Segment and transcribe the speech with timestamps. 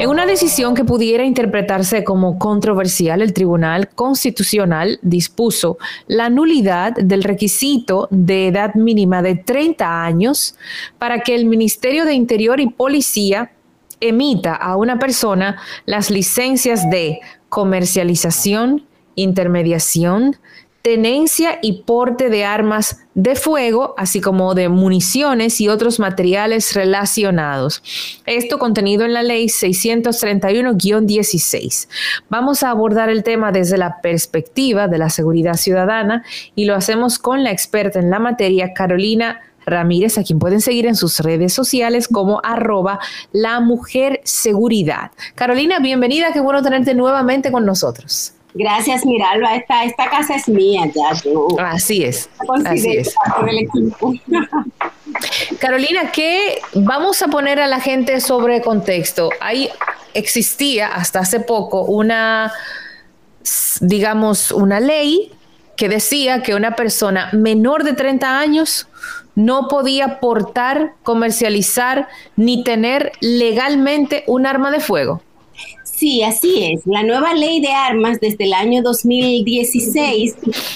[0.00, 5.76] En una decisión que pudiera interpretarse como controversial, el Tribunal Constitucional dispuso
[6.06, 10.54] la nulidad del requisito de edad mínima de 30 años
[10.98, 13.52] para que el Ministerio de Interior y Policía
[14.00, 17.20] emita a una persona las licencias de
[17.50, 18.86] comercialización,
[19.16, 20.38] intermediación,
[20.82, 27.82] tenencia y porte de armas de fuego, así como de municiones y otros materiales relacionados.
[28.24, 31.88] Esto contenido en la ley 631-16.
[32.30, 37.18] Vamos a abordar el tema desde la perspectiva de la seguridad ciudadana y lo hacemos
[37.18, 41.52] con la experta en la materia, Carolina Ramírez, a quien pueden seguir en sus redes
[41.52, 43.00] sociales como arroba
[43.32, 45.10] la mujer seguridad.
[45.34, 48.32] Carolina, bienvenida, qué bueno tenerte nuevamente con nosotros.
[48.54, 49.56] Gracias, Miralba.
[49.56, 51.10] Esta, esta casa es mía ya.
[51.66, 52.28] así es.
[52.64, 53.14] Así es.
[55.58, 59.30] Carolina, ¿qué vamos a poner a la gente sobre contexto?
[59.40, 59.70] Ahí
[60.14, 62.52] existía hasta hace poco una,
[63.80, 65.32] digamos, una ley
[65.76, 68.86] que decía que una persona menor de 30 años
[69.34, 75.22] no podía portar, comercializar ni tener legalmente un arma de fuego.
[75.84, 76.86] Sí, así es.
[76.86, 80.34] La nueva ley de armas desde el año 2016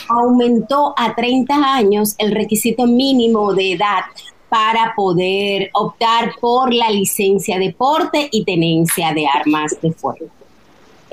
[0.09, 4.03] aumentó a 30 años el requisito mínimo de edad
[4.51, 10.27] para poder optar por la licencia de porte y tenencia de armas de fuego.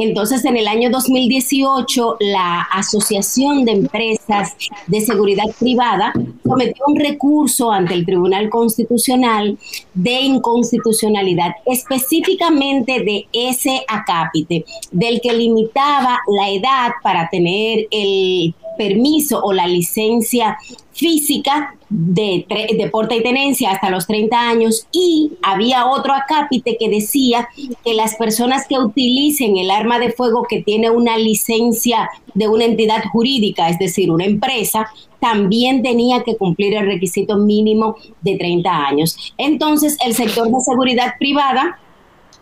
[0.02, 4.56] Entonces, en el año 2018, la Asociación de Empresas
[4.88, 6.12] de Seguridad Privada
[6.44, 9.60] sometió un recurso ante el Tribunal Constitucional
[9.94, 19.42] de inconstitucionalidad, específicamente de ese acápite, del que limitaba la edad para tener el permiso
[19.44, 20.58] o la licencia
[20.94, 22.46] física de
[22.78, 27.50] deporte y tenencia hasta los 30 años y había otro acápite que decía
[27.84, 32.66] que las personas que utilicen el arma de fuego que tiene una licencia de una
[32.66, 34.88] entidad jurídica, es decir, una empresa,
[35.20, 39.34] también tenía que cumplir el requisito mínimo de 30 años.
[39.38, 41.78] Entonces, el sector de seguridad privada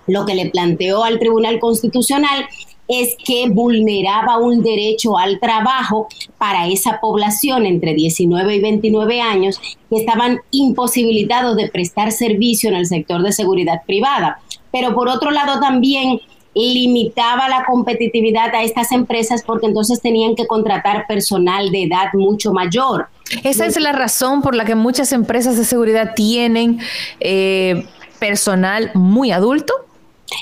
[0.10, 2.48] lo que le planteó al Tribunal Constitucional
[2.90, 6.08] es que vulneraba un derecho al trabajo
[6.40, 12.76] para esa población entre 19 y 29 años que estaban imposibilitados de prestar servicio en
[12.76, 14.40] el sector de seguridad privada.
[14.72, 16.20] Pero por otro lado también
[16.56, 22.52] limitaba la competitividad a estas empresas porque entonces tenían que contratar personal de edad mucho
[22.52, 23.08] mayor.
[23.44, 26.80] Esa es la razón por la que muchas empresas de seguridad tienen
[27.20, 27.86] eh,
[28.20, 29.74] personal muy adulto.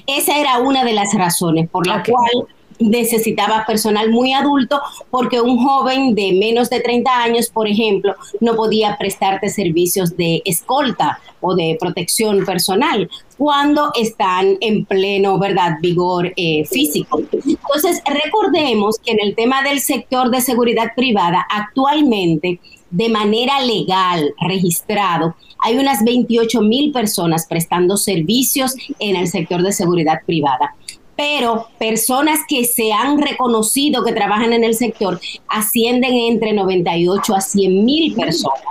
[0.05, 2.47] Esa era una de las razones por la cual
[2.79, 8.55] necesitaba personal muy adulto porque un joven de menos de 30 años, por ejemplo, no
[8.55, 16.33] podía prestarte servicios de escolta o de protección personal cuando están en pleno, ¿verdad?, vigor
[16.35, 17.21] eh, físico.
[17.31, 22.59] Entonces, recordemos que en el tema del sector de seguridad privada, actualmente,
[22.89, 29.71] de manera legal, registrado, hay unas 28 mil personas prestando servicios en el sector de
[29.71, 30.75] seguridad privada.
[31.15, 37.41] Pero personas que se han reconocido que trabajan en el sector ascienden entre 98 a
[37.41, 38.61] 100 mil personas.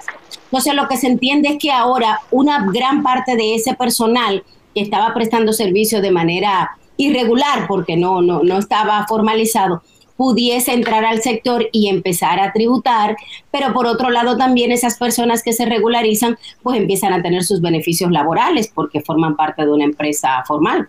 [0.44, 4.44] Entonces lo que se entiende es que ahora una gran parte de ese personal
[4.74, 9.82] que estaba prestando servicio de manera irregular, porque no, no, no estaba formalizado,
[10.16, 13.16] pudiese entrar al sector y empezar a tributar,
[13.50, 17.60] pero por otro lado también esas personas que se regularizan pues empiezan a tener sus
[17.60, 20.88] beneficios laborales porque forman parte de una empresa formal.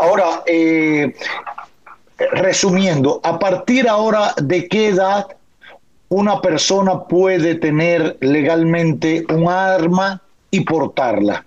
[0.00, 1.14] Ahora, eh,
[2.32, 5.26] resumiendo, ¿a partir ahora de qué edad
[6.08, 11.44] una persona puede tener legalmente un arma y portarla?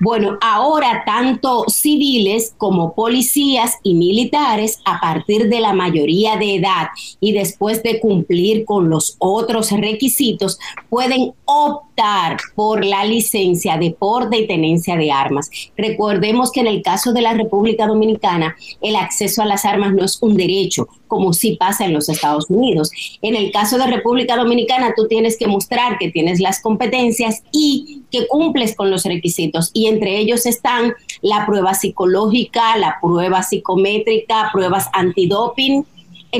[0.00, 6.88] Bueno, ahora tanto civiles como policías y militares, a partir de la mayoría de edad
[7.20, 10.58] y después de cumplir con los otros requisitos,
[10.88, 15.50] pueden optar por la licencia de porte y tenencia de armas.
[15.76, 20.04] Recordemos que en el caso de la República Dominicana, el acceso a las armas no
[20.04, 22.90] es un derecho, como sí pasa en los Estados Unidos.
[23.22, 28.02] En el caso de República Dominicana, tú tienes que mostrar que tienes las competencias y
[28.14, 29.70] que cumples con los requisitos.
[29.72, 35.84] Y entre ellos están la prueba psicológica, la prueba psicométrica, pruebas antidoping,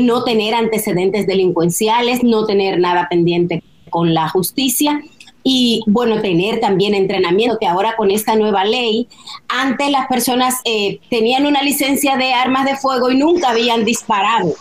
[0.01, 5.03] no tener antecedentes delincuenciales, no tener nada pendiente con la justicia
[5.43, 9.09] y bueno, tener también entrenamiento, que ahora con esta nueva ley,
[9.49, 14.55] antes las personas eh, tenían una licencia de armas de fuego y nunca habían disparado.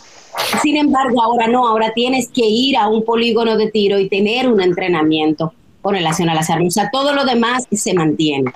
[0.62, 4.50] Sin embargo, ahora no, ahora tienes que ir a un polígono de tiro y tener
[4.50, 6.76] un entrenamiento con relación a las armas.
[6.92, 8.52] Todo lo demás se mantiene.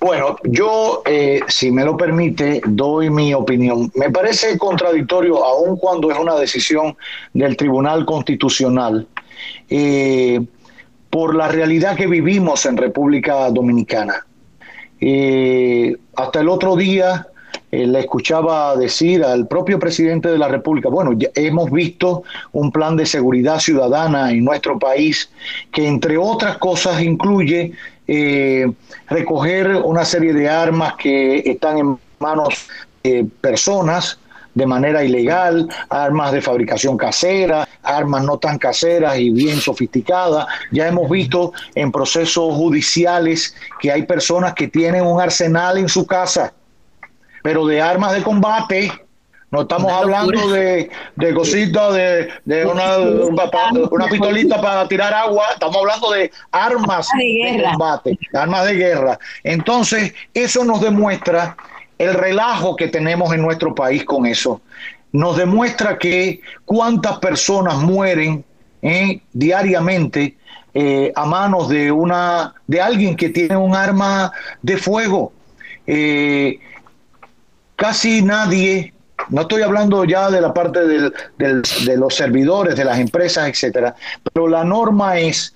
[0.00, 3.90] Bueno, yo, eh, si me lo permite, doy mi opinión.
[3.94, 6.96] Me parece contradictorio, aun cuando es una decisión
[7.32, 9.08] del Tribunal Constitucional,
[9.70, 10.40] eh,
[11.08, 14.26] por la realidad que vivimos en República Dominicana.
[15.00, 17.26] Eh, hasta el otro día
[17.70, 22.22] le escuchaba decir al propio presidente de la República, bueno, ya hemos visto
[22.52, 25.30] un plan de seguridad ciudadana en nuestro país
[25.72, 27.72] que entre otras cosas incluye
[28.06, 28.70] eh,
[29.08, 32.68] recoger una serie de armas que están en manos
[33.02, 34.18] de personas
[34.54, 40.46] de manera ilegal, armas de fabricación casera, armas no tan caseras y bien sofisticadas.
[40.70, 46.06] Ya hemos visto en procesos judiciales que hay personas que tienen un arsenal en su
[46.06, 46.52] casa,
[47.42, 48.92] pero de armas de combate
[49.52, 55.76] no estamos hablando de, de cositas, de, de una, una pistolita para tirar agua, estamos
[55.76, 59.18] hablando de armas de, combate, armas de guerra.
[59.44, 61.54] Entonces, eso nos demuestra
[61.98, 64.62] el relajo que tenemos en nuestro país con eso.
[65.12, 68.42] Nos demuestra que cuántas personas mueren
[68.80, 70.34] eh, diariamente
[70.72, 75.34] eh, a manos de una de alguien que tiene un arma de fuego.
[75.86, 76.58] Eh,
[77.82, 78.94] casi nadie
[79.30, 83.96] no estoy hablando ya de la parte de los servidores, de las empresas, etcétera,
[84.32, 85.52] pero la norma es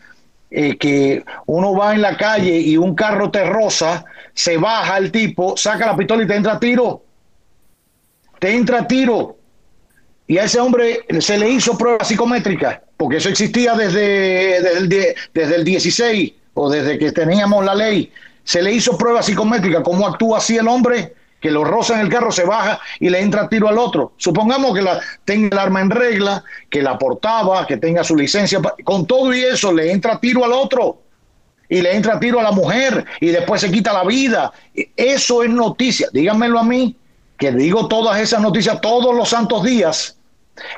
[0.50, 5.12] eh, que uno va en la calle y un carro te roza, se baja el
[5.12, 7.04] tipo, saca la pistola y te entra a tiro.
[8.40, 9.36] Te entra a tiro.
[10.26, 15.54] Y a ese hombre se le hizo prueba psicométrica, porque eso existía desde, el, desde
[15.54, 18.10] el 16 o desde que teníamos la ley.
[18.42, 19.84] Se le hizo prueba psicométrica.
[19.84, 21.14] ¿Cómo actúa así el hombre?
[21.46, 24.14] Que lo roza en el carro, se baja y le entra tiro al otro.
[24.16, 28.60] Supongamos que la, tenga el arma en regla, que la portaba, que tenga su licencia.
[28.82, 31.02] Con todo y eso, le entra tiro al otro.
[31.68, 34.52] Y le entra tiro a la mujer y después se quita la vida.
[34.96, 36.08] Eso es noticia.
[36.12, 36.96] Díganmelo a mí,
[37.38, 40.18] que digo todas esas noticias todos los santos días.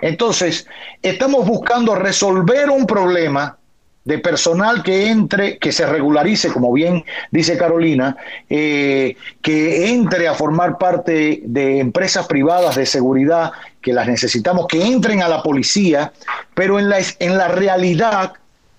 [0.03, 0.67] Entonces,
[1.01, 3.57] estamos buscando resolver un problema
[4.05, 8.17] de personal que entre, que se regularice, como bien dice Carolina,
[8.49, 13.53] eh, que entre a formar parte de empresas privadas de seguridad,
[13.83, 16.13] que las necesitamos, que entren a la policía,
[16.55, 18.33] pero en la, en la realidad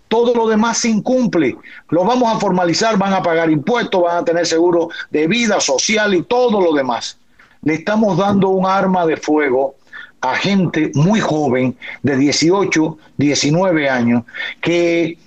[0.10, 1.56] todo lo demás se incumple.
[1.90, 6.14] Lo vamos a formalizar, van a pagar impuestos, van a tener seguro de vida social
[6.16, 7.18] y todo lo demás.
[7.62, 9.76] Le estamos dando un arma de fuego
[10.22, 14.24] a gente muy joven, de 18, 19 años,
[14.62, 15.18] que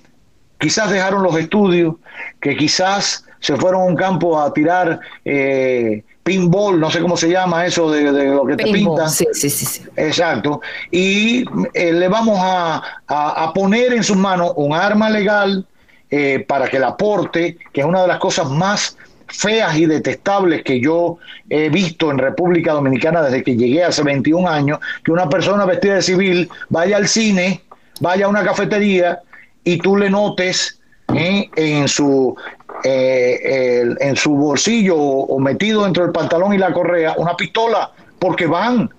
[0.59, 1.95] quizás dejaron los estudios,
[2.39, 7.29] que quizás se fueron a un campo a tirar eh, pinball, no sé cómo se
[7.29, 9.09] llama eso de, lo que te pintan.
[9.09, 10.61] Sí, sí, sí, Exacto.
[10.89, 11.43] Y
[11.73, 15.65] eh, le vamos a, poner en sus manos un arma legal
[16.09, 18.97] eh, para que la porte, que es una de las cosas más
[19.33, 21.17] feas y detestables que yo
[21.49, 25.95] he visto en República Dominicana desde que llegué hace 21 años, que una persona vestida
[25.95, 27.61] de civil vaya al cine,
[27.99, 29.19] vaya a una cafetería
[29.63, 30.79] y tú le notes
[31.13, 32.35] eh, en su
[32.83, 38.45] eh, en su bolsillo o, metido dentro del pantalón y la correa una pistola porque
[38.45, 38.89] van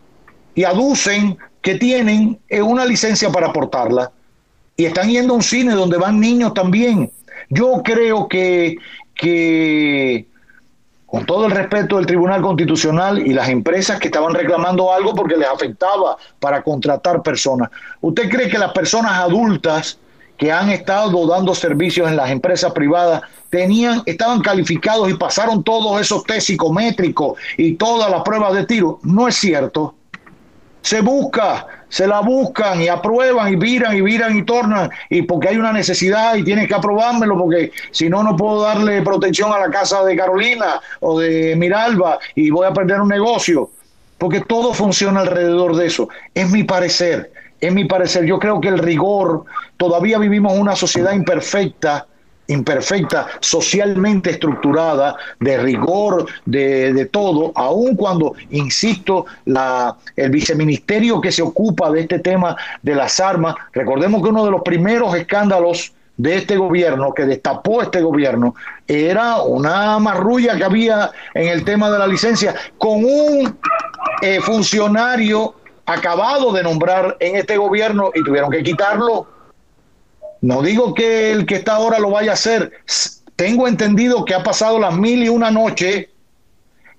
[0.55, 4.11] y aducen que tienen eh, una licencia para portarla
[4.77, 7.11] y están yendo a un cine donde van niños también.
[7.49, 8.77] Yo creo que,
[9.15, 10.27] que
[11.07, 15.37] con todo el respeto del Tribunal Constitucional y las empresas que estaban reclamando algo porque
[15.37, 17.71] les afectaba para contratar personas.
[18.01, 19.99] ¿Usted cree que las personas adultas
[20.37, 26.01] que han estado dando servicios en las empresas privadas tenían, estaban calificados y pasaron todos
[26.01, 28.99] esos test psicométricos y todas las pruebas de tiro.
[29.05, 29.95] No es cierto.
[30.83, 35.51] Se busca, se la buscan y aprueban y viran y viran y tornan y porque
[35.51, 39.61] hay una necesidad y tienes que aprobármelo porque si no, no puedo darle protección a
[39.61, 43.71] la casa de Carolina o de Miralba y voy a perder un negocio.
[44.19, 46.09] Porque todo funciona alrededor de eso.
[46.35, 48.25] Es mi parecer en mi parecer.
[48.25, 49.45] Yo creo que el rigor,
[49.77, 52.09] todavía vivimos una sociedad imperfecta,
[52.47, 61.43] imperfecta, socialmente estructurada, de rigor, de, todo, aun cuando, insisto, la, el viceministerio que se
[61.43, 66.37] ocupa de este tema de las armas, recordemos que uno de los primeros escándalos de
[66.37, 68.55] este gobierno, que destapó este gobierno,
[68.87, 73.59] era una marrulla que había en el tema de la licencia con un
[74.23, 75.55] eh, funcionario
[75.87, 79.27] acabado de nombrar en este gobierno y tuvieron que quitarlo.
[80.45, 82.71] No digo que el que está ahora lo vaya a hacer.
[83.35, 86.11] Tengo entendido que ha pasado las mil y una noche,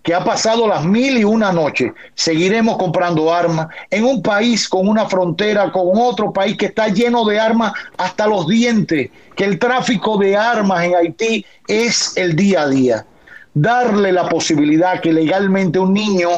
[0.02, 1.94] que ha pasado las mil y una noche.
[2.16, 7.24] Seguiremos comprando armas en un país con una frontera con otro país que está lleno
[7.24, 12.64] de armas hasta los dientes, que el tráfico de armas en Haití es el día
[12.64, 13.06] a día.
[13.54, 16.30] darle la posibilidad que legalmente un niño,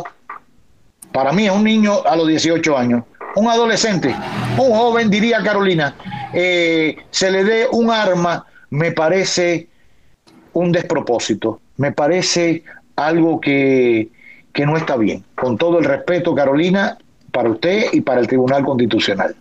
[1.14, 3.04] para mí es un niño a los 18 años,
[3.38, 4.14] un adolescente,
[4.58, 5.96] un joven, diría Carolina,
[6.34, 9.68] eh, se le dé un arma, me parece
[10.54, 12.64] un despropósito, me parece
[12.96, 14.10] algo que,
[14.54, 15.24] que no está bien.
[15.36, 16.98] Con todo el respeto, Carolina,
[17.32, 19.36] para usted y para el Tribunal Constitucional.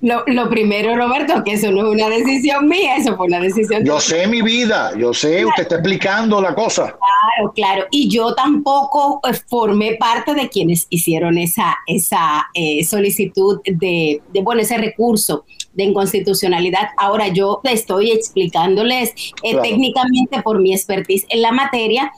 [0.00, 3.84] Lo, lo, primero, Roberto, que eso no es una decisión mía, eso fue una decisión.
[3.84, 6.96] Yo sé mi vida, yo sé, usted está explicando la cosa.
[6.96, 7.86] Claro, claro.
[7.90, 14.42] Y yo tampoco eh, formé parte de quienes hicieron esa, esa eh, solicitud de, de,
[14.42, 16.88] bueno, ese recurso de inconstitucionalidad.
[16.98, 19.62] Ahora yo estoy explicándoles eh, claro.
[19.62, 22.12] técnicamente por mi expertise en la materia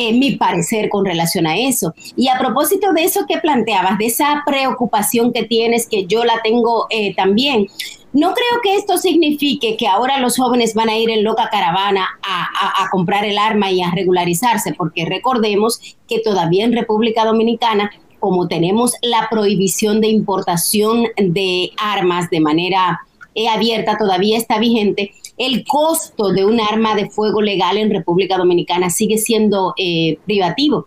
[0.00, 1.92] eh, mi parecer con relación a eso.
[2.16, 6.40] Y a propósito de eso que planteabas, de esa preocupación que tienes, que yo la
[6.44, 7.66] tengo eh, también,
[8.12, 12.06] no creo que esto signifique que ahora los jóvenes van a ir en loca caravana
[12.22, 17.24] a, a, a, comprar el arma y a regularizarse, porque recordemos que todavía en República
[17.24, 17.90] Dominicana,
[18.20, 23.00] como tenemos la prohibición de importación de armas de manera
[23.34, 28.36] eh, abierta, todavía está vigente, el costo de un arma de fuego legal en República
[28.36, 30.86] Dominicana sigue siendo eh, privativo.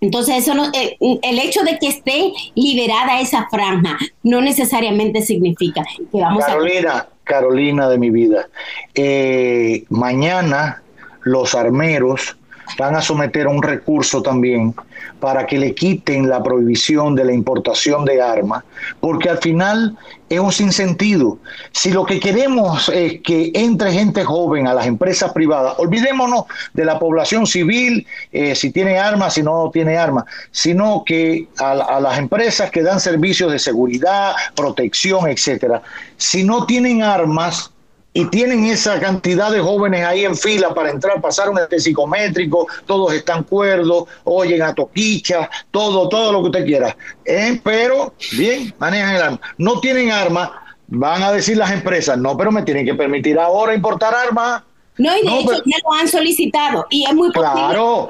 [0.00, 5.84] Entonces, eso no, eh, el hecho de que esté liberada esa franja no necesariamente significa
[6.12, 7.08] que vamos Carolina, a...
[7.24, 8.48] Carolina de mi vida,
[8.94, 10.82] eh, mañana
[11.22, 12.36] los armeros
[12.78, 14.74] van a someter un recurso también
[15.20, 18.64] para que le quiten la prohibición de la importación de armas,
[19.00, 19.96] porque al final
[20.28, 21.38] es un sinsentido.
[21.72, 26.44] Si lo que queremos es que entre gente joven a las empresas privadas, olvidémonos
[26.74, 31.72] de la población civil, eh, si tiene armas, si no tiene armas, sino que a,
[31.72, 35.82] a, las empresas que dan servicios de seguridad, protección, etcétera,
[36.16, 37.70] si no tienen armas,
[38.16, 43.12] y tienen esa cantidad de jóvenes ahí en fila para entrar, pasar un psicométrico, todos
[43.12, 46.96] están cuerdos, oyen a toquicha, todo, todo lo que usted quiera.
[47.26, 47.60] ¿Eh?
[47.62, 49.40] Pero, bien, manejan el arma.
[49.58, 50.48] No tienen armas,
[50.86, 54.62] van a decir las empresas, no, pero me tienen que permitir ahora importar armas.
[54.98, 58.08] No, y de no, hecho pero, ya lo han solicitado y es muy Claro,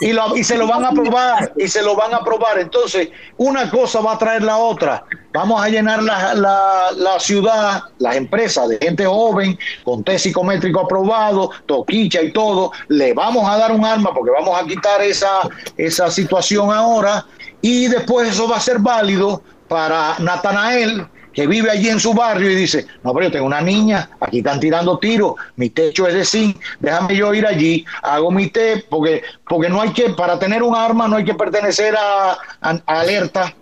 [0.00, 2.58] y, lo, y, se lo van a aprobar, y se lo van a aprobar.
[2.58, 5.04] Entonces, una cosa va a traer la otra.
[5.32, 10.80] Vamos a llenar la, la, la ciudad, las empresas de gente joven, con test psicométrico
[10.80, 12.72] aprobado, toquicha y todo.
[12.88, 15.40] Le vamos a dar un arma porque vamos a quitar esa,
[15.76, 17.26] esa situación ahora.
[17.60, 21.06] Y después eso va a ser válido para Natanael,
[21.38, 24.38] que vive allí en su barrio y dice, no, pero yo tengo una niña, aquí
[24.38, 28.84] están tirando tiros, mi techo es de zinc, déjame yo ir allí, hago mi té,
[28.90, 32.38] porque, porque no hay que, para tener un arma no hay que pertenecer a,
[32.86, 33.54] alerta,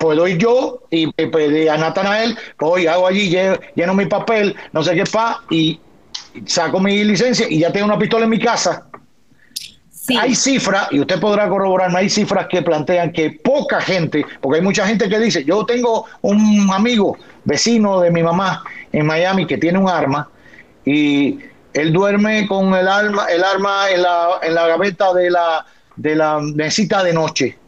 [0.00, 4.82] puedo ir yo y pedir a Natanael, pues hago allí, lleno, lleno mi papel, no
[4.82, 5.78] sé qué pa, y
[6.44, 8.88] saco mi licencia y ya tengo una pistola en mi casa.
[10.20, 14.64] Hay cifras, y usted podrá corroborarme, hay cifras que plantean que poca gente, porque hay
[14.64, 19.58] mucha gente que dice, yo tengo un amigo, vecino de mi mamá en Miami, que
[19.58, 20.28] tiene un arma,
[20.84, 21.38] y
[21.72, 25.64] él duerme con el arma, el arma en la, en la gaveta de la,
[25.96, 27.58] de la mesita de noche.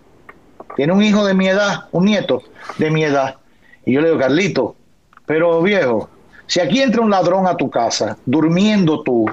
[0.76, 2.42] Tiene un hijo de mi edad, un nieto
[2.78, 3.36] de mi edad.
[3.86, 4.76] Y yo le digo, Carlito,
[5.24, 6.10] pero viejo,
[6.46, 9.30] si aquí entra un ladrón a tu casa, durmiendo tú,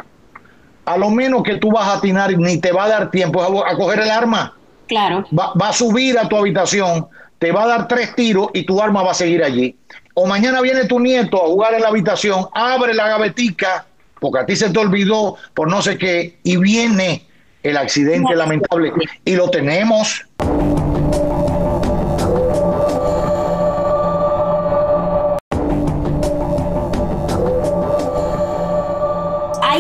[0.94, 3.72] a lo menos que tú vas a atinar ni te va a dar tiempo a,
[3.72, 4.56] a coger el arma.
[4.88, 5.26] Claro.
[5.38, 7.08] Va, va, a subir a tu habitación,
[7.40, 9.76] te va a dar tres tiros y tu arma va a seguir allí.
[10.14, 13.86] O mañana viene tu nieto a jugar en la habitación, abre la gavetica,
[14.20, 17.26] porque a ti se te olvidó por no sé qué, y viene
[17.64, 18.92] el accidente lamentable.
[19.26, 20.26] Y lo tenemos.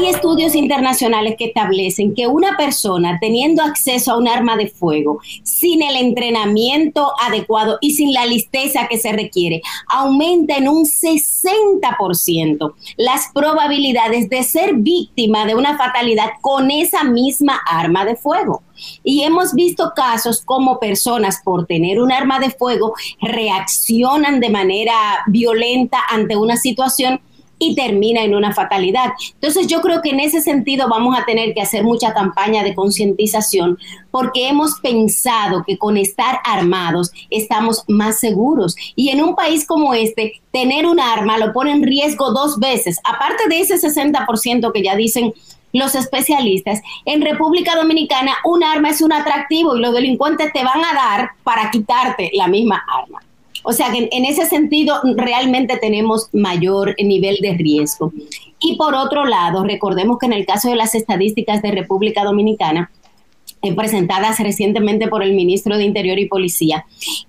[0.01, 5.19] Hay estudios internacionales que establecen que una persona teniendo acceso a un arma de fuego
[5.43, 12.73] sin el entrenamiento adecuado y sin la listeza que se requiere, aumenta en un 60%
[12.97, 18.63] las probabilidades de ser víctima de una fatalidad con esa misma arma de fuego.
[19.03, 24.93] Y hemos visto casos como personas por tener un arma de fuego reaccionan de manera
[25.27, 27.21] violenta ante una situación
[27.61, 29.11] y termina en una fatalidad.
[29.35, 32.73] Entonces yo creo que en ese sentido vamos a tener que hacer mucha campaña de
[32.73, 33.77] concientización
[34.09, 38.75] porque hemos pensado que con estar armados estamos más seguros.
[38.95, 42.99] Y en un país como este, tener un arma lo pone en riesgo dos veces.
[43.03, 45.31] Aparte de ese 60% que ya dicen
[45.71, 50.83] los especialistas, en República Dominicana un arma es un atractivo y los delincuentes te van
[50.83, 53.21] a dar para quitarte la misma arma.
[53.63, 58.11] O sea que en ese sentido realmente tenemos mayor nivel de riesgo.
[58.59, 62.91] Y por otro lado, recordemos que en el caso de las estadísticas de República Dominicana,
[63.63, 66.85] eh, presentadas recientemente por el ministro de Interior y Policía,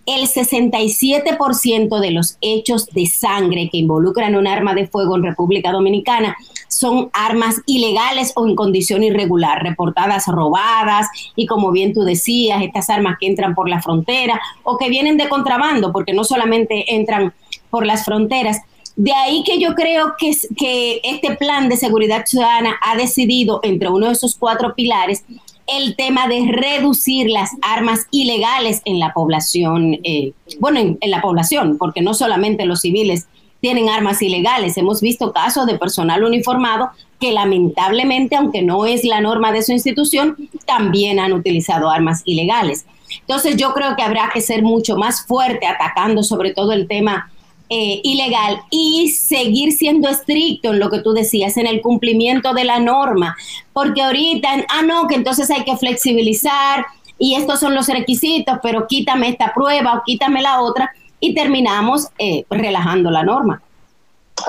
[0.07, 5.73] el 67% de los hechos de sangre que involucran un arma de fuego en República
[5.73, 6.37] Dominicana
[6.73, 12.91] son armas ilegales o en condición irregular, reportadas robadas y como bien tú decías, estas
[12.91, 17.33] armas que entran por la frontera o que vienen de contrabando, porque no solamente entran
[17.71, 18.61] por las fronteras.
[18.95, 23.89] De ahí que yo creo que, que este plan de seguridad ciudadana ha decidido, entre
[23.89, 25.25] uno de esos cuatro pilares,
[25.67, 31.79] el tema de reducir las armas ilegales en la población, eh, bueno, en, la población,
[31.79, 33.27] porque no solamente los civiles
[33.63, 36.91] tienen armas ilegales, hemos visto casos de personal uniformado
[37.21, 42.87] que lamentablemente, aunque no es la norma de su institución, también han utilizado armas ilegales.
[43.21, 47.31] Entonces yo creo que habrá que ser mucho más fuerte atacando sobre todo el tema
[47.71, 52.65] eh, ilegal y seguir siendo estricto en lo que tú decías, en el cumplimiento de
[52.65, 53.37] la norma,
[53.73, 56.85] porque ahorita, ah, no, que entonces hay que flexibilizar
[57.17, 60.91] y estos son los requisitos, pero quítame esta prueba o quítame la otra
[61.23, 63.63] y terminamos eh, relajando la norma.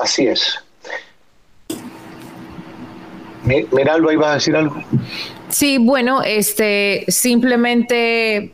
[0.02, 0.60] Así es.
[3.44, 4.76] Miralba, iba a decir algo.
[5.50, 8.54] Sí, bueno, este, simplemente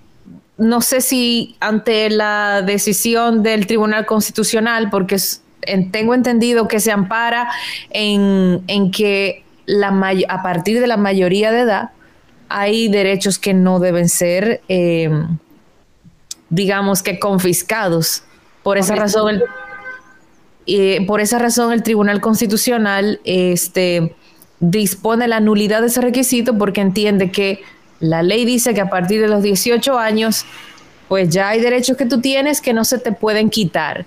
[0.58, 5.16] no sé si ante la decisión del Tribunal Constitucional, porque
[5.92, 7.50] tengo entendido que se ampara
[7.90, 9.98] en, que la
[10.28, 11.92] a partir de la mayoría de edad
[12.50, 15.38] hay derechos que no deben ser, em,
[16.50, 18.24] digamos que confiscados.
[18.64, 19.42] Por esa razón,
[20.66, 24.16] el, por esa razón el Tribunal Constitucional este,
[24.60, 27.62] dispone la nulidad de ese requisito porque entiende que
[28.00, 30.46] la ley dice que a partir de los 18 años,
[31.08, 34.06] pues ya hay derechos que tú tienes que no se te pueden quitar.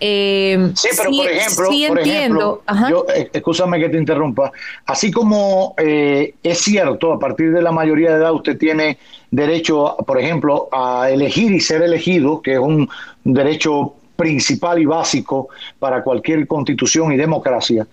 [0.00, 2.62] Eh, sí, pero por ejemplo, sí entiendo.
[2.88, 4.52] yo, eh, escúchame que te interrumpa.
[4.86, 8.98] Así como eh, es cierto, a partir de la mayoría de edad usted tiene
[9.30, 12.88] derecho, por ejemplo, a elegir y ser elegido, que es un
[13.24, 17.86] derecho principal y básico para cualquier constitución y democracia.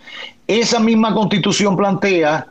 [0.47, 2.47] Esa misma constitución plantea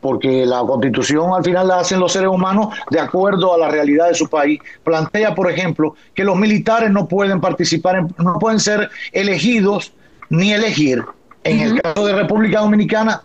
[0.00, 4.08] porque la constitución al final la hacen los seres humanos de acuerdo a la realidad
[4.08, 4.60] de su país.
[4.84, 9.92] Plantea, por ejemplo, que los militares no pueden participar, no pueden ser elegidos
[10.30, 11.04] ni elegir.
[11.44, 13.22] En el caso de República Dominicana,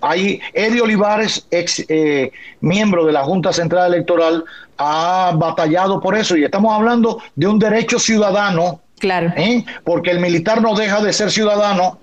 [0.00, 4.44] hay Eddie Olivares, ex eh, miembro de la Junta Central Electoral,
[4.76, 8.80] ha batallado por eso y estamos hablando de un derecho ciudadano.
[8.98, 9.32] Claro.
[9.36, 9.64] ¿eh?
[9.82, 11.98] Porque el militar no deja de ser ciudadano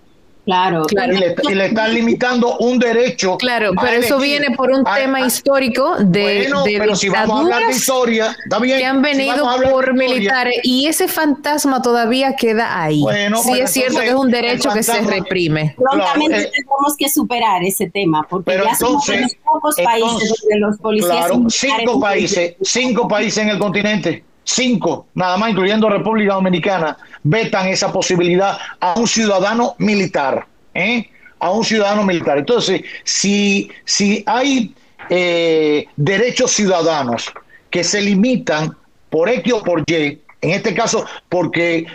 [0.46, 3.38] Claro, Y, le, están limitando un derecho.
[3.38, 7.68] Claro, pero eso viene por un tema histórico de, bueno, pero si vamos a hablar
[7.68, 13.02] de historia, está bien, que han venido por militares y ese fantasma todavía queda ahí.
[13.02, 15.76] Bueno, sí es cierto que es un derecho que se reprime.
[15.78, 20.78] Prontamente eh, tenemos que superar ese tema porque ya somos los pocos países donde los
[20.78, 26.98] policías claro, cinco países, cinco países en el continente cinco, nada más incluyendo República Dominicana,
[27.24, 31.10] vetan esa posibilidad a un ciudadano militar, ¿eh?
[31.40, 32.38] a un ciudadano militar.
[32.38, 34.74] Entonces, si, si hay
[35.10, 37.32] eh, derechos ciudadanos
[37.70, 38.76] que se limitan
[39.10, 41.86] por X o por Y, en este caso porque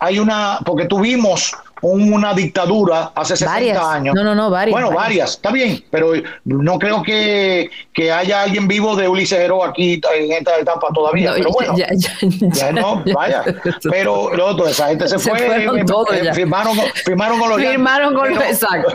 [0.00, 4.14] hay una, porque tuvimos una dictadura hace 60 años.
[4.14, 4.72] No, no, no, varias.
[4.72, 5.32] Bueno, varias.
[5.32, 6.12] está bien, pero
[6.44, 7.68] no creo que,
[8.12, 11.34] haya alguien vivo de Ulises Heró aquí en esta etapa todavía.
[11.36, 13.42] pero bueno, ya, no, vaya.
[13.90, 18.34] Pero lo otro, esa gente se, fue, eh, eh, firmaron, firmaron con los Firmaron con
[18.34, 18.92] los, exacto.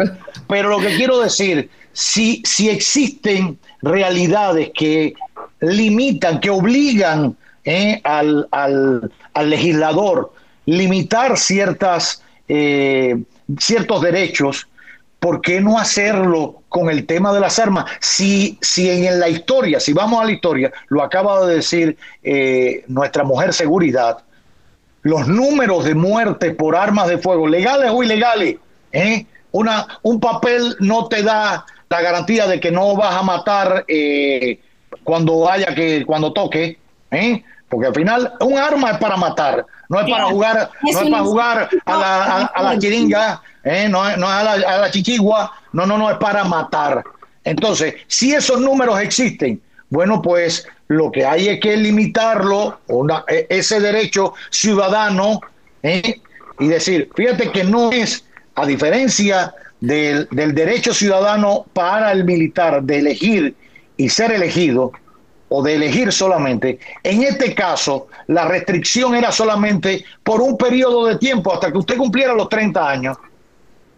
[0.48, 5.14] Pero lo que quiero decir, si, si existen realidades que
[5.60, 10.32] limitan, que obligan eh, al, al, al legislador
[10.66, 13.18] limitar ciertas eh,
[13.60, 14.68] ciertos derechos,
[15.20, 17.86] ¿por qué no hacerlo con el tema de las armas?
[18.00, 22.84] Si, si en la historia, si vamos a la historia, lo acaba de decir eh,
[22.88, 24.20] nuestra mujer seguridad,
[25.02, 28.58] los números de muerte por armas de fuego, legales o ilegales,
[28.92, 29.26] ¿eh?
[29.52, 33.86] Una, un papel no te da la garantía de que no vas a matar
[35.04, 36.78] cuando haya que, cuando toque,
[37.70, 41.24] porque al final un arma es para matar, no es para jugar, no es para
[41.24, 43.88] jugar a la, a, la chiringa, ¿eh?
[43.90, 47.04] no, es, no a, la, a la chichigua, no, no, no, es para matar.
[47.44, 52.80] Entonces, si esos números existen, bueno, pues lo que hay es que limitarlo,
[53.28, 55.42] e, ese derecho ciudadano,
[55.84, 56.22] ¿eh?
[56.60, 58.26] y decir, fíjate que no es,
[58.56, 63.56] a diferencia del, del derecho ciudadano para el militar de elegir
[63.98, 64.92] y ser elegido,
[65.50, 66.80] o de elegir solamente.
[67.04, 71.98] En este caso, la restricción era solamente por un periodo de tiempo hasta que usted
[71.98, 73.18] cumpliera los 30 años.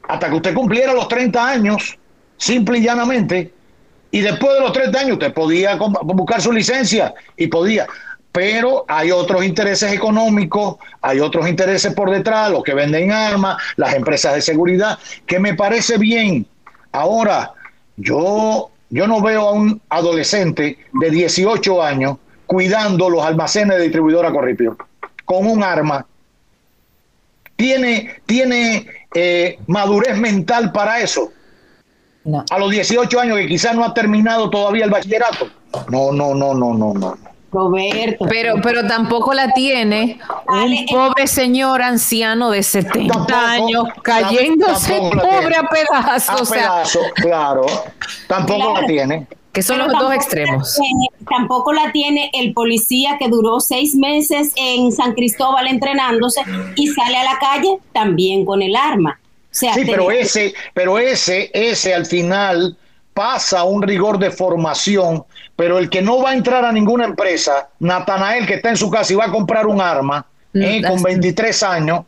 [0.07, 1.97] Hasta que usted cumpliera los 30 años,
[2.37, 3.53] simple y llanamente.
[4.11, 7.87] Y después de los 30 años usted podía buscar su licencia y podía.
[8.31, 13.93] Pero hay otros intereses económicos, hay otros intereses por detrás, los que venden armas, las
[13.95, 16.45] empresas de seguridad, que me parece bien.
[16.91, 17.53] Ahora,
[17.97, 24.31] yo, yo no veo a un adolescente de 18 años cuidando los almacenes de distribuidora
[24.31, 24.77] Corripio
[25.25, 26.05] con un arma.
[27.55, 31.31] Tiene, tiene eh, madurez mental para eso.
[32.49, 35.49] A los 18 años que quizás no ha terminado todavía el bachillerato.
[35.89, 37.17] No, no, no, no, no, no.
[37.51, 38.25] Roberto.
[38.29, 45.67] Pero, pero tampoco la tiene un pobre señor anciano de 70 años cayéndose pobre a
[45.67, 46.51] pedazos.
[47.15, 47.65] claro.
[48.27, 49.27] Tampoco la tiene.
[49.51, 50.77] Que son los dos extremos.
[51.27, 56.41] tampoco la tiene el policía que duró seis meses en San Cristóbal entrenándose
[56.75, 59.19] y sale a la calle también con el arma.
[59.49, 62.77] sí, pero ese, pero ese, ese al final
[63.13, 67.69] pasa un rigor de formación, pero el que no va a entrar a ninguna empresa,
[67.79, 71.63] Natanael que está en su casa y va a comprar un arma eh, con 23
[71.63, 72.05] años,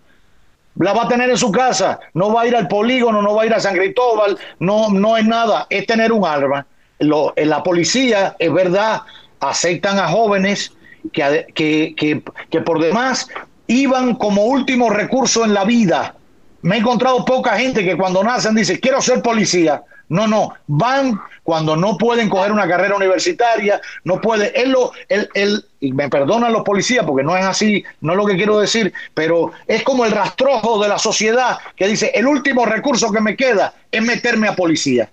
[0.76, 3.44] la va a tener en su casa, no va a ir al polígono, no va
[3.44, 6.66] a ir a San Cristóbal, no, no es nada, es tener un arma
[7.02, 9.02] lo, en la policía, es verdad,
[9.40, 10.74] aceptan a jóvenes
[11.12, 13.28] que, que, que, por demás
[13.68, 16.16] iban como último recurso en la vida.
[16.62, 19.82] Me he encontrado poca gente que cuando nacen dice, quiero ser policía.
[20.12, 25.30] No, no, van cuando no pueden coger una carrera universitaria, no puede, él lo, él,
[25.34, 28.60] él, y me perdonan los policías porque no es así, no es lo que quiero
[28.60, 33.22] decir, pero es como el rastrojo de la sociedad que dice, el último recurso que
[33.22, 35.10] me queda es meterme a policía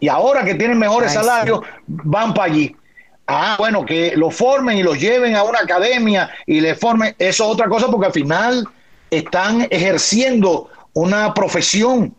[0.00, 2.76] y ahora que tienen mejores salarios, van para allí.
[3.26, 7.44] Ah, bueno, que lo formen y los lleven a una academia y le formen, eso
[7.44, 8.68] es otra cosa porque al final
[9.10, 12.14] están ejerciendo una profesión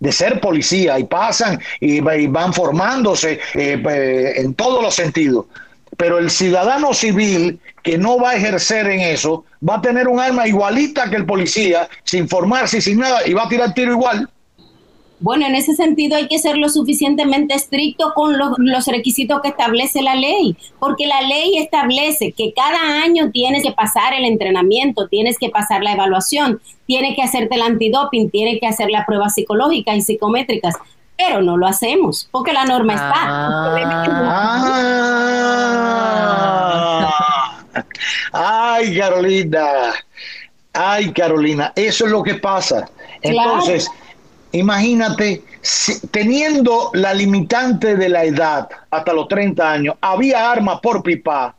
[0.00, 5.46] de ser policía y pasan y, van formándose eh, en todos los sentidos.
[5.96, 10.18] Pero el ciudadano civil que no va a ejercer en eso va a tener un
[10.18, 13.92] arma igualita que el policía, sin formarse y sin nada, y va a tirar tiro
[13.92, 14.28] igual.
[15.20, 20.02] Bueno, en ese sentido hay que ser lo suficientemente estricto con los, requisitos que establece
[20.02, 25.38] la ley, porque la ley establece que cada año tienes que pasar el entrenamiento, tienes
[25.38, 29.96] que pasar la evaluación, tienes que hacerte el antidoping, tienes que hacer las pruebas psicológicas
[29.96, 30.74] y psicométricas,
[31.16, 33.22] pero no lo hacemos porque la norma está.
[33.24, 33.74] Ah.
[38.32, 39.66] Ay, Carolina.
[40.72, 42.90] Ay, Carolina, eso es lo que pasa.
[43.22, 43.88] Entonces,
[44.54, 45.42] Imagínate,
[46.12, 51.56] teniendo la limitante de la edad hasta los 30 años, había armas por pipa,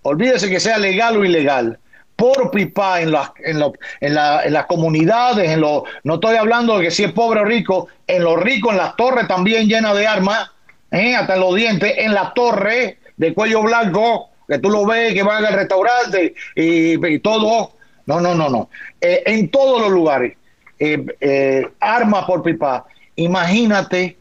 [0.00, 1.78] olvídese que sea legal o ilegal,
[2.16, 3.62] por pipa en las, en,
[4.00, 7.88] en, las comunidades, en lo, no estoy hablando de que si es pobre o rico,
[8.06, 10.50] en los ricos, en las torres también llenas de armas,
[10.90, 11.14] ¿eh?
[11.14, 15.44] hasta los dientes, en la torre de cuello blanco, que tú lo ves, que van
[15.44, 17.72] al restaurante y, todo.
[18.06, 18.70] No, no, no, no.
[19.02, 20.38] Eh, en todos los lugares
[20.84, 22.84] eh, eh, armas por pipa.
[23.14, 24.16] Imagínate,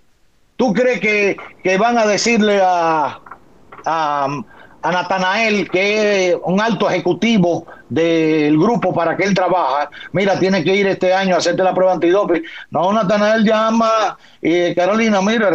[0.57, 3.19] ¿tú crees que, que van a decirle a,
[3.83, 4.43] a,
[4.83, 10.63] a, Natanael, que es un alto ejecutivo del grupo para que él trabaja, mira, tiene
[10.63, 12.43] que ir este año a hacerte la prueba antidoping?
[12.69, 15.49] No, Natanael llama, y Carolina, mira,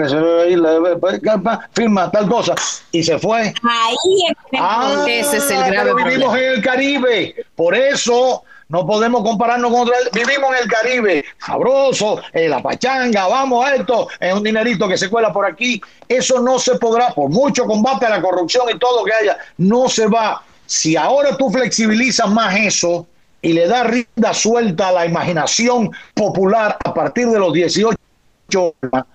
[1.70, 2.56] firma tal cosa,
[2.90, 3.54] y se fue.
[3.62, 9.70] Ahí ah, ese es el grave Vivimos en el Caribe, por eso no podemos compararnos
[9.70, 9.96] con otros.
[10.12, 14.98] Vivimos en el Caribe, sabroso, en la pachanga, vamos a esto, es un dinerito que
[14.98, 15.80] se cuela por aquí.
[16.08, 19.88] Eso no se podrá, por mucho combate a la corrupción y todo que haya, no
[19.88, 20.42] se va.
[20.66, 23.06] Si ahora tú flexibilizas más eso
[23.40, 27.96] y le das rienda suelta a la imaginación popular a partir de los 18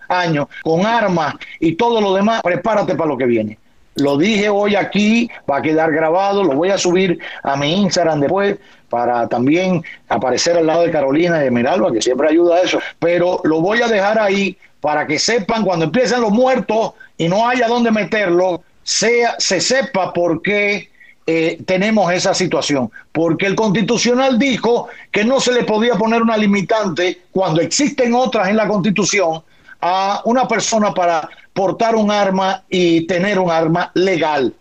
[0.08, 3.61] años, con armas y todo lo demás, prepárate para lo que viene.
[3.96, 8.22] Lo dije hoy aquí, va a quedar grabado, lo voy a subir a mi Instagram
[8.22, 8.58] después
[8.90, 12.80] para también aparecer al lado de Carolina y de Miralba, que siempre ayuda a eso,
[13.00, 17.48] pero lo voy a dejar ahí para que sepan cuando empiecen los muertos y no
[17.48, 20.90] haya dónde meterlo, sea, se sepa por qué
[21.28, 22.92] eh, tenemos esa situación.
[23.12, 28.50] Porque el constitucional dijo que no se le podía poner una limitante cuando existen otras
[28.50, 29.44] en la constitución
[29.82, 34.54] a una persona para portar un arma y tener un arma legal.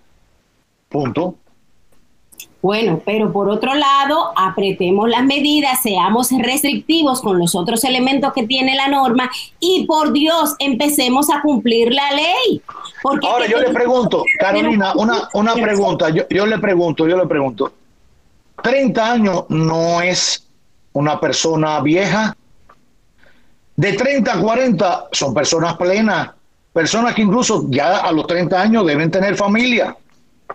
[0.89, 1.37] Punto.
[2.63, 8.47] Bueno, pero por otro lado, apretemos las medidas, seamos restrictivos con los otros elementos que
[8.47, 9.31] tiene la norma
[9.61, 12.61] y por Dios, empecemos a cumplir la ley.
[13.03, 17.27] Porque Ahora yo le pregunto, Carolina, una, una pregunta, yo, yo le pregunto, yo le
[17.27, 17.73] pregunto,
[18.63, 20.47] 30 años no es
[20.93, 22.37] una persona vieja,
[23.81, 26.33] de 30 a 40 son personas plenas,
[26.71, 29.97] personas que incluso ya a los 30 años deben tener familia.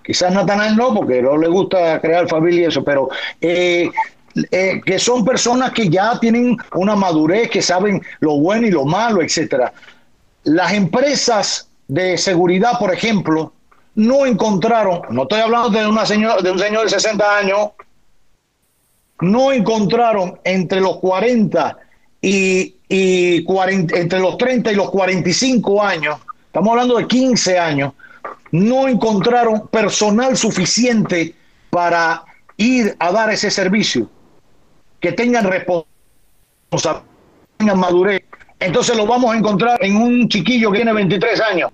[0.04, 3.10] Quizás Natanael no, porque no le gusta crear familia y eso, pero
[3.42, 3.90] eh,
[4.52, 8.86] eh, que son personas que ya tienen una madurez, que saben lo bueno y lo
[8.86, 9.74] malo, etcétera.
[10.44, 13.54] Las empresas de seguridad, por ejemplo,
[13.96, 17.70] no encontraron, no estoy hablando de, una señora, de un señor de 60 años,
[19.20, 21.80] no encontraron entre los 40
[22.26, 27.94] y, entre los 30 y los 45 años, estamos hablando de 15 años,
[28.52, 31.36] no encontraron personal suficiente
[31.70, 32.24] para
[32.58, 34.10] ir a dar ese servicio,
[35.00, 37.04] que tengan responsabilidad,
[37.58, 38.24] tengan madurez.
[38.60, 41.72] Entonces lo vamos a encontrar en un chiquillo que tiene 23 años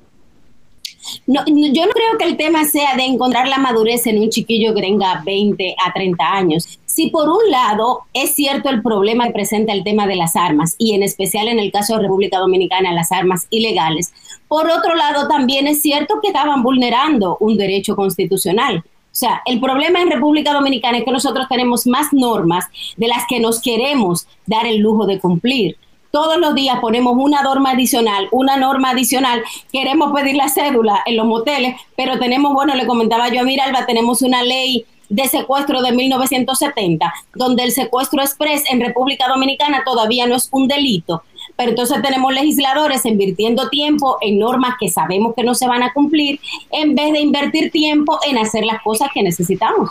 [1.26, 4.74] no, yo no creo que el tema sea de encontrar la madurez en un chiquillo
[4.74, 6.80] que tenga 20 a 30 años.
[6.86, 10.76] Si por un lado es cierto el problema que presenta el tema de las armas,
[10.78, 14.14] y en especial en el caso de República Dominicana, las armas ilegales,
[14.48, 18.84] por otro lado también es cierto que estaban vulnerando un derecho constitucional.
[18.86, 23.26] O sea, el problema en República Dominicana es que nosotros tenemos más normas de las
[23.28, 25.78] que nos queremos dar el lujo de cumplir
[26.12, 31.18] todos los días ponemos una norma adicional, una norma adicional, queremos pedir la cédula en
[31.18, 35.82] los moteles, pero tenemos, bueno, le comentaba yo a Miralba, tenemos una ley de secuestro
[35.82, 41.24] de 1970, donde el secuestro express en República Dominicana todavía no es un delito.
[41.58, 45.92] Pero entonces tenemos legisladores invirtiendo tiempo en normas que sabemos que no se van a
[45.92, 46.40] cumplir,
[46.72, 49.90] en vez de invertir tiempo en hacer las cosas que necesitamos.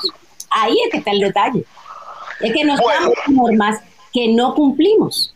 [0.49, 1.65] Ahí es que está el detalle.
[2.41, 3.81] Es que nos damos normas
[4.15, 5.35] que no cumplimos.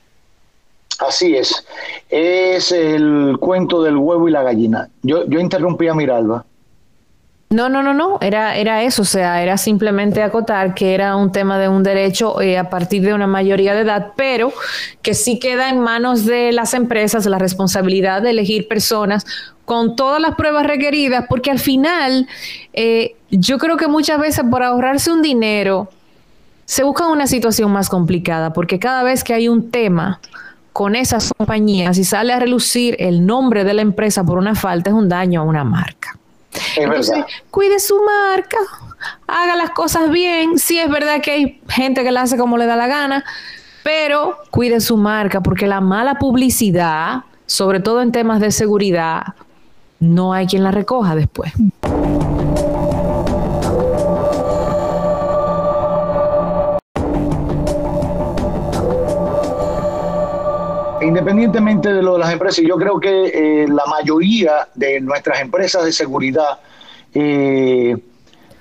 [1.00, 1.64] Así es.
[2.08, 4.88] Es el cuento del huevo y la gallina.
[5.02, 6.44] Yo, yo interrumpí a Miralba.
[7.50, 11.30] No, no, no, no, era, era eso, o sea, era simplemente acotar que era un
[11.30, 14.52] tema de un derecho eh, a partir de una mayoría de edad, pero
[15.02, 19.24] que sí queda en manos de las empresas la responsabilidad de elegir personas
[19.64, 22.26] con todas las pruebas requeridas, porque al final
[22.72, 25.88] eh, yo creo que muchas veces por ahorrarse un dinero
[26.64, 30.18] se busca una situación más complicada, porque cada vez que hay un tema,
[30.74, 34.90] con esas compañías y sale a relucir el nombre de la empresa por una falta
[34.90, 36.18] es un daño a una marca.
[36.76, 38.58] Entonces, cuide su marca,
[39.28, 40.58] haga las cosas bien.
[40.58, 43.24] Sí es verdad que hay gente que la hace como le da la gana,
[43.84, 49.22] pero cuide su marca porque la mala publicidad, sobre todo en temas de seguridad,
[50.00, 51.52] no hay quien la recoja después.
[61.14, 65.84] Independientemente de lo de las empresas, yo creo que eh, la mayoría de nuestras empresas
[65.84, 66.58] de seguridad
[67.14, 67.96] eh,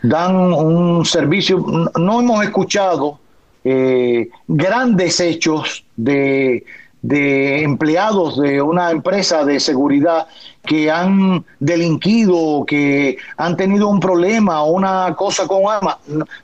[0.03, 1.65] dan un servicio.
[1.99, 3.19] No hemos escuchado
[3.63, 6.63] eh, grandes hechos de,
[7.01, 10.27] de empleados de una empresa de seguridad
[10.63, 15.97] que han delinquido, que han tenido un problema o una cosa con armas.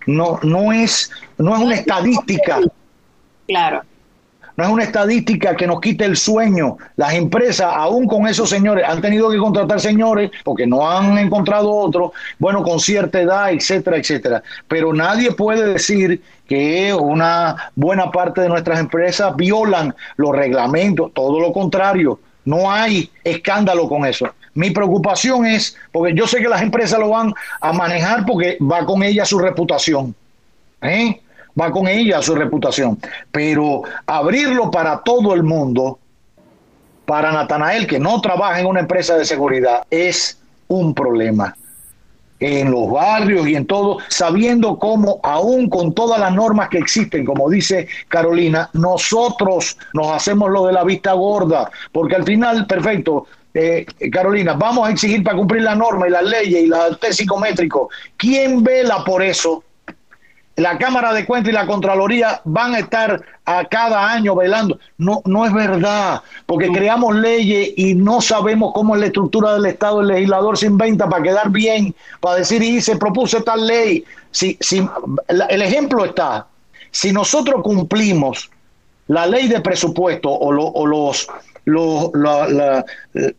[0.07, 2.61] No, no, es, no es una estadística.
[3.45, 3.83] Claro
[4.59, 6.77] no es una estadística que nos quite el sueño.
[6.97, 11.71] Las empresas, aún con esos señores, han tenido que contratar señores porque no han encontrado
[11.71, 14.43] otros, bueno, con cierta edad, etcétera, etcétera.
[14.67, 21.39] Pero nadie puede decir que una buena parte de nuestras empresas violan los reglamentos, todo
[21.39, 22.19] lo contrario.
[22.43, 24.27] No hay escándalo con eso.
[24.55, 28.85] Mi preocupación es, porque yo sé que las empresas lo van a manejar porque va
[28.85, 30.13] con ella su reputación.
[30.81, 31.21] ¿eh?
[31.59, 32.99] Va con ella su reputación.
[33.31, 35.99] Pero abrirlo para todo el mundo,
[37.05, 41.55] para Natanael, que no trabaja en una empresa de seguridad, es un problema.
[42.39, 47.25] En los barrios y en todo, sabiendo cómo, aún con todas las normas que existen,
[47.25, 53.25] como dice Carolina, nosotros nos hacemos lo de la vista gorda, porque al final, perfecto,
[53.53, 57.19] eh, Carolina, vamos a exigir para cumplir la norma y las leyes y la test
[57.19, 57.89] psicométrico.
[58.15, 59.63] ¿Quién vela por eso?
[60.59, 64.79] La Cámara de Cuentas y la Contraloría van a estar a cada año velando.
[64.97, 69.65] No, no es verdad, porque creamos leyes y no sabemos cómo es la estructura del
[69.65, 70.01] Estado.
[70.01, 74.03] El legislador se inventa para quedar bien, para decir, y se propuso tal ley.
[74.31, 74.87] Si, si,
[75.27, 76.47] el ejemplo está,
[76.91, 78.49] si nosotros cumplimos
[79.07, 80.51] la ley de presupuesto o,
[80.85, 81.27] los
[81.65, 82.11] los,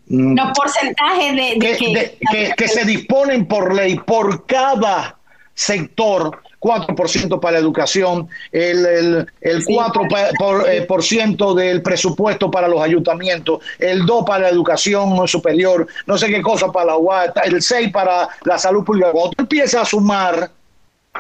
[0.08, 2.18] mm, porcentajes de,
[2.56, 5.16] que, se disponen por ley por cada
[5.60, 12.50] sector 4% para la educación, el, el, el 4% por, eh, por ciento del presupuesto
[12.50, 16.96] para los ayuntamientos, el 2% para la educación superior, no sé qué cosa para la
[16.96, 19.12] UAT, el 6% para la salud pública.
[19.12, 20.50] Cuando tú empiezas a sumar,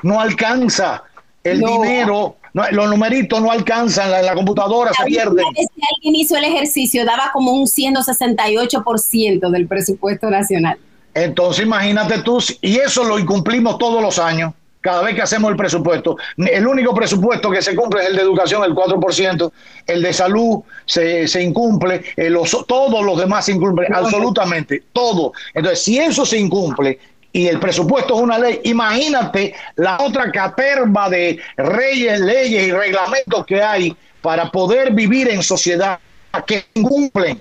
[0.02, 1.02] no alcanza
[1.44, 5.40] el dinero los numeritos no alcanzan, la, la computadora se pierde.
[5.54, 10.76] Si alguien hizo el ejercicio, daba como un 168% del presupuesto nacional.
[11.14, 15.56] Entonces imagínate tú, y eso lo incumplimos todos los años, cada vez que hacemos el
[15.56, 16.16] presupuesto.
[16.36, 19.52] El único presupuesto que se cumple es el de educación, el 4%,
[19.86, 22.32] el de salud se, se incumple, eh,
[22.66, 25.32] todos los demás se incumplen, absolutamente, todo.
[25.54, 26.98] Entonces, si eso se incumple,
[27.32, 33.46] y el presupuesto es una ley, imagínate la otra caterva de reyes, leyes y reglamentos
[33.46, 35.98] que hay para poder vivir en sociedad
[36.46, 37.40] que incumplen.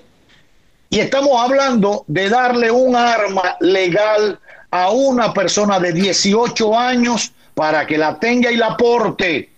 [0.92, 4.40] Y estamos hablando de darle un arma legal
[4.72, 9.50] a una persona de 18 años para que la tenga y la porte.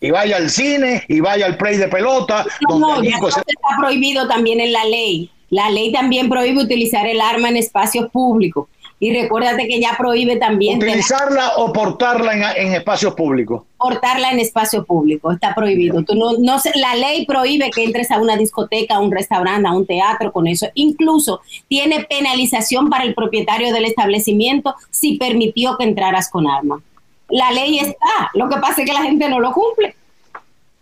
[0.00, 2.46] Y vaya al cine y vaya al play de pelota.
[2.70, 3.42] No, eso está
[3.78, 5.30] prohibido también en la ley.
[5.50, 8.66] La ley también prohíbe utilizar el arma en espacios públicos.
[9.02, 10.76] Y recuérdate que ya prohíbe también...
[10.76, 13.62] Utilizarla o portarla en, espacios públicos.
[13.78, 16.02] Portarla en espacio público, está prohibido.
[16.02, 19.72] Tú no, no, la ley prohíbe que entres a una discoteca, a un restaurante, a
[19.72, 20.68] un teatro con eso.
[20.74, 26.82] Incluso tiene penalización para el propietario del establecimiento si permitió que entraras con arma.
[27.30, 29.94] La ley está, lo que pasa es que la gente no lo cumple.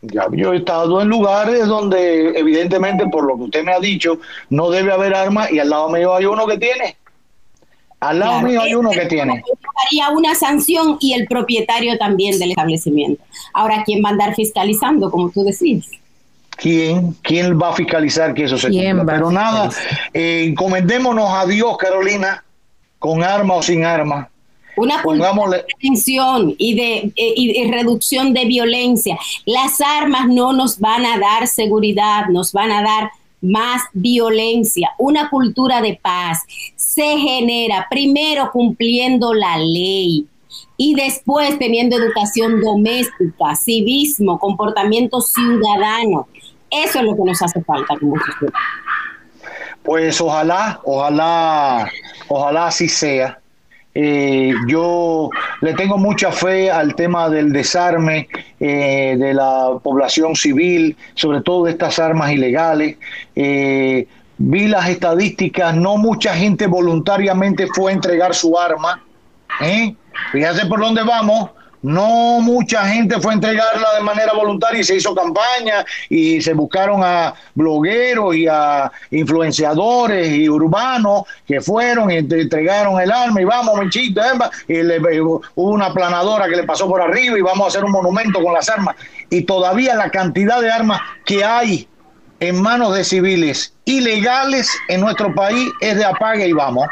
[0.01, 4.19] Ya, yo he estado en lugares donde evidentemente por lo que usted me ha dicho
[4.49, 6.97] no debe haber arma y al lado mío hay uno que tiene.
[8.01, 9.43] Al lado mío hay uno que tiene.
[9.87, 13.23] Haría una sanción y el propietario también del establecimiento.
[13.53, 15.91] Ahora, ¿quién va a andar fiscalizando, como tú decís?
[16.51, 17.17] ¿Quién?
[17.23, 19.05] ¿Quién va a fiscalizar que eso se cumpla?
[19.05, 19.71] Pero nada,
[20.13, 22.45] eh, encomendémonos a Dios, Carolina,
[22.99, 24.29] con arma o sin arma.
[24.77, 29.19] Una de prevención y de, eh, y de reducción de violencia.
[29.45, 34.91] Las armas no nos van a dar seguridad, nos van a dar más violencia.
[34.99, 36.43] Una cultura de paz
[36.77, 40.27] se genera primero cumpliendo la ley
[40.77, 46.29] y después teniendo educación doméstica, civismo, comportamiento ciudadano.
[46.71, 48.15] Eso es lo que nos hace falta como
[49.83, 51.91] Pues ojalá, ojalá,
[52.29, 53.41] ojalá así sea.
[53.95, 58.29] Eh, yo le tengo mucha fe al tema del desarme
[58.61, 62.97] eh, de la población civil, sobre todo de estas armas ilegales.
[63.35, 69.03] Eh, vi las estadísticas, no mucha gente voluntariamente fue a entregar su arma.
[70.33, 71.51] Fíjate por dónde vamos.
[71.83, 76.53] No mucha gente fue a entregarla de manera voluntaria y se hizo campaña y se
[76.53, 83.45] buscaron a blogueros y a influenciadores y urbanos que fueron y entregaron el arma y
[83.45, 84.21] vamos, Menchito,
[84.67, 87.93] y le, hubo una planadora que le pasó por arriba y vamos a hacer un
[87.93, 88.97] monumento con las armas.
[89.31, 91.89] Y todavía la cantidad de armas que hay
[92.41, 96.87] en manos de civiles ilegales en nuestro país es de apaga y vamos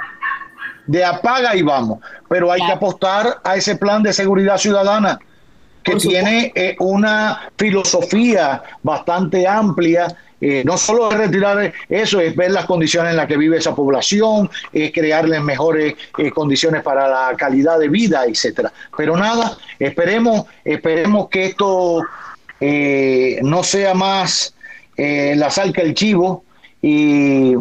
[0.87, 2.01] de apaga y vamos.
[2.29, 5.18] Pero hay que apostar a ese plan de seguridad ciudadana
[5.87, 10.09] que tiene eh, una filosofía bastante amplia.
[10.40, 13.75] Eh, no solo es retirar eso, es ver las condiciones en las que vive esa
[13.75, 18.72] población, es crearles mejores eh, condiciones para la calidad de vida, etcétera.
[18.96, 22.03] Pero nada, esperemos, esperemos que esto
[23.42, 24.55] no sea más
[24.96, 26.44] la sal que el chivo
[26.81, 27.55] y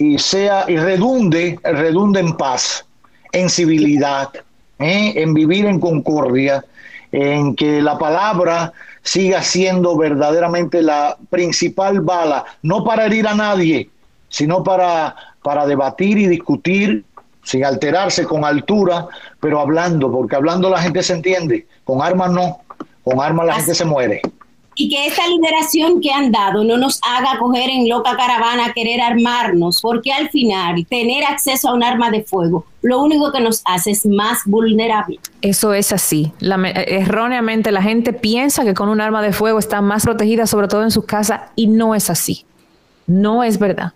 [0.00, 2.86] y sea y redunde, redunde en paz,
[3.32, 4.30] en civilidad,
[4.78, 5.12] ¿eh?
[5.14, 6.64] en vivir en concordia,
[7.12, 13.90] en que la palabra siga siendo verdaderamente la principal bala, no para herir a nadie,
[14.30, 17.04] sino para, para debatir y discutir
[17.42, 19.06] sin alterarse, con altura,
[19.38, 22.60] pero hablando, porque hablando la gente se entiende, con armas no,
[23.04, 24.22] con armas la gente se muere
[24.74, 28.72] y que esta liberación que han dado no nos haga coger en loca caravana a
[28.72, 33.40] querer armarnos, porque al final tener acceso a un arma de fuego lo único que
[33.40, 35.18] nos hace es más vulnerable.
[35.42, 36.32] Eso es así.
[36.40, 40.82] erróneamente la gente piensa que con un arma de fuego está más protegida, sobre todo
[40.82, 42.44] en sus casas, y no es así.
[43.06, 43.92] No es verdad.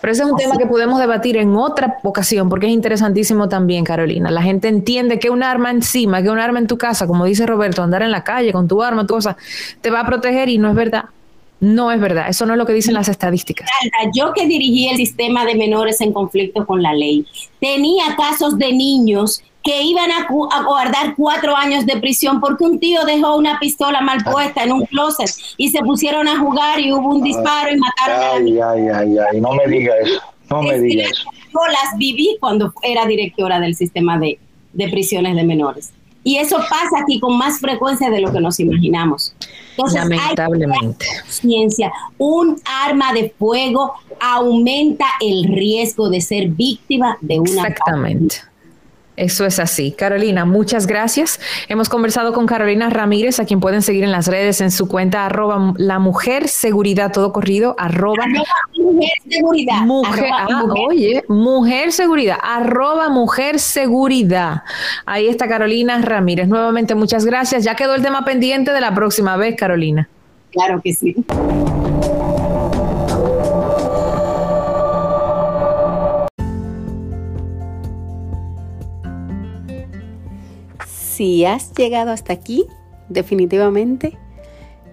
[0.00, 3.84] Pero ese es un tema que podemos debatir en otra ocasión porque es interesantísimo también,
[3.84, 4.30] Carolina.
[4.30, 7.46] La gente entiende que un arma encima, que un arma en tu casa, como dice
[7.46, 9.36] Roberto, andar en la calle con tu arma, tu cosa,
[9.80, 11.04] te va a proteger y no es verdad.
[11.60, 13.70] No es verdad, eso no es lo que dicen las estadísticas.
[14.12, 17.24] Yo que dirigí el sistema de menores en conflicto con la ley,
[17.60, 20.26] tenía casos de niños que iban a,
[20.64, 24.30] guardar cuatro años de prisión porque un tío dejó una pistola mal ah.
[24.30, 28.22] puesta en un closet y se pusieron a jugar y hubo un disparo y mataron
[28.22, 31.24] a Ay, ay, ay, ay, no me diga eso, no me diga eso.
[31.52, 34.38] Yo las viví cuando era directora del sistema de,
[34.72, 35.92] de prisiones de menores.
[36.24, 39.34] Y eso pasa aquí con más frecuencia de lo que nos imaginamos.
[39.92, 41.04] Lamentablemente.
[41.26, 47.66] Ciencia, un arma de fuego aumenta el riesgo de ser víctima de una.
[47.68, 48.36] Exactamente.
[49.16, 49.92] Eso es así.
[49.92, 51.38] Carolina, muchas gracias.
[51.68, 55.26] Hemos conversado con Carolina Ramírez, a quien pueden seguir en las redes en su cuenta
[55.26, 58.24] arroba la mujer seguridad, todo corrido, arroba,
[58.74, 59.82] mujer seguridad.
[60.48, 64.62] Ah, oye, mujer seguridad, arroba mujer seguridad.
[65.04, 66.48] Ahí está Carolina Ramírez.
[66.48, 67.64] Nuevamente, muchas gracias.
[67.64, 70.08] Ya quedó el tema pendiente de la próxima vez, Carolina.
[70.52, 71.16] Claro que sí.
[81.22, 82.66] Si has llegado hasta aquí,
[83.08, 84.18] definitivamente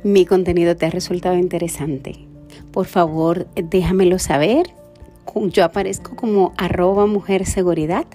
[0.03, 2.27] mi contenido te ha resultado interesante.
[2.71, 4.67] Por favor, déjamelo saber.
[5.33, 8.05] Yo aparezco como arroba mujer seguridad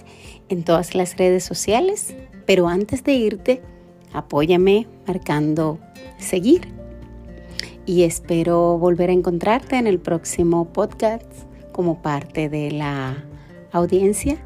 [0.49, 2.15] en todas las redes sociales,
[2.47, 3.63] pero antes de irte,
[4.13, 5.81] apóyame marcando
[6.19, 6.69] seguir.
[7.85, 11.27] Y espero volver a encontrarte en el próximo podcast
[11.73, 13.25] como parte de la
[13.73, 14.39] audiencia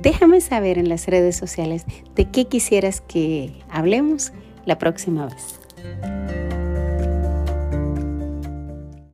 [0.00, 1.84] Déjame saber en las redes sociales
[2.14, 4.32] de qué quisieras que hablemos
[4.66, 5.60] la próxima vez.